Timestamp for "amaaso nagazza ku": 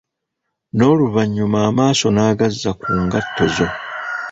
1.69-2.89